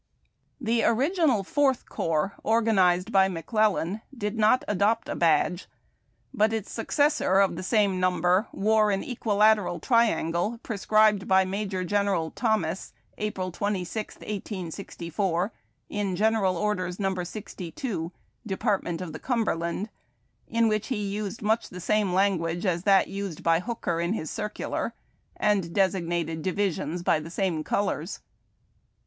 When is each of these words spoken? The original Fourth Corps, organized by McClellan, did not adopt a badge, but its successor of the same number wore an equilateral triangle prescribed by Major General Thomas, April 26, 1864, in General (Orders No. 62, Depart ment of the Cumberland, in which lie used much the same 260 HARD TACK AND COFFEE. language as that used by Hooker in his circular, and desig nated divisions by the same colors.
The 0.59 0.83
original 0.83 1.43
Fourth 1.43 1.87
Corps, 1.87 2.33
organized 2.43 3.11
by 3.11 3.27
McClellan, 3.27 4.01
did 4.17 4.35
not 4.35 4.63
adopt 4.67 5.07
a 5.07 5.15
badge, 5.15 5.67
but 6.33 6.51
its 6.51 6.71
successor 6.71 7.37
of 7.39 7.55
the 7.55 7.61
same 7.61 7.99
number 7.99 8.47
wore 8.51 8.89
an 8.89 9.03
equilateral 9.03 9.79
triangle 9.79 10.59
prescribed 10.63 11.27
by 11.27 11.45
Major 11.45 11.83
General 11.83 12.31
Thomas, 12.31 12.93
April 13.19 13.51
26, 13.51 14.15
1864, 14.15 15.51
in 15.89 16.15
General 16.15 16.57
(Orders 16.57 16.99
No. 16.99 17.23
62, 17.23 18.11
Depart 18.47 18.81
ment 18.81 19.01
of 19.01 19.13
the 19.13 19.19
Cumberland, 19.19 19.91
in 20.47 20.67
which 20.67 20.89
lie 20.89 20.97
used 20.97 21.43
much 21.43 21.69
the 21.69 21.79
same 21.79 22.07
260 22.07 22.11
HARD 22.17 22.25
TACK 22.25 22.25
AND 22.25 22.39
COFFEE. 22.39 22.65
language 22.65 22.65
as 22.65 22.83
that 22.85 23.07
used 23.07 23.43
by 23.43 23.59
Hooker 23.59 24.01
in 24.01 24.13
his 24.13 24.31
circular, 24.31 24.95
and 25.37 25.65
desig 25.65 26.07
nated 26.07 26.41
divisions 26.41 27.03
by 27.03 27.19
the 27.19 27.29
same 27.29 27.63
colors. 27.63 28.21